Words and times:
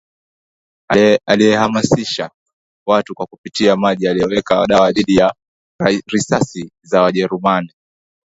aliyewahamisisha 1.25 2.29
watu 2.87 3.15
kwa 3.15 3.25
kupitia 3.25 3.75
maji 3.75 4.07
aliyoyaweka 4.07 4.65
dawa 4.67 4.91
dhidi 4.91 5.15
ya 5.15 5.35
risasi 6.11 6.71
za 6.83 7.01
Wajerumani 7.01 7.73